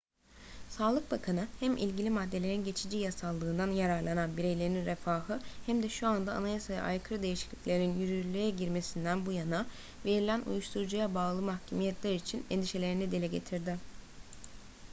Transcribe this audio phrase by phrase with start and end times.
[0.69, 6.83] sağlık bakanı hem ilgili maddelerin geçici yasallığından yararlanan bireylerin refahı hem de şu anda anayasaya
[6.83, 9.65] aykırı değişikliklerin yürürlüğe girmesinden bu yana
[10.05, 13.77] verilen uyuşturucuya bağlı mahkumiyetler için endişelerini dile getirdi